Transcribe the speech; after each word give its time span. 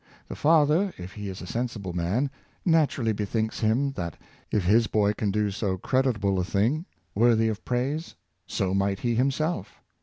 The 0.29 0.35
father, 0.35 0.91
if 0.97 1.13
he 1.13 1.29
is 1.29 1.43
a 1.43 1.45
sensible 1.45 1.93
man, 1.93 2.31
naturally 2.65 3.13
bethinks 3.13 3.59
him 3.59 3.91
that 3.91 4.17
if 4.49 4.63
his 4.65 4.87
boy 4.87 5.13
can 5.13 5.29
do 5.29 5.51
so 5.51 5.77
creditable 5.77 6.39
a 6.39 6.43
thing, 6.43 6.85
worthy 7.13 7.49
of 7.49 7.63
praise, 7.63 8.15
so 8.47 8.73
might 8.73 9.01
he 9.01 9.13
himself. 9.13 9.79